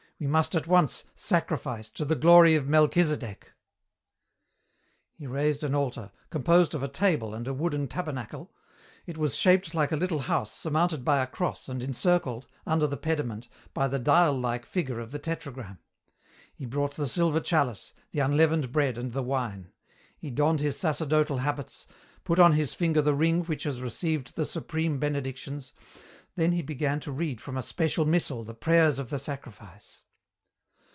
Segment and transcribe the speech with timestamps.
[0.21, 3.53] We must at once sacrifice to the glory of Melchisedek.'
[5.17, 8.51] "He raised an altar, composed of a table and a wooden tabernacle.
[9.07, 12.97] It was shaped like a little house surmounted by a cross and encircled, under the
[12.97, 15.79] pediment, by the dial like figure of the tetragram.
[16.53, 19.71] He brought the silver chalice, the unleavened bread and the wine.
[20.19, 21.87] He donned his sacerdotal habits,
[22.25, 25.73] put on his finger the ring which has received the supreme benedictions,
[26.35, 30.03] then he began to read from a special missal the prayers of the sacrifice.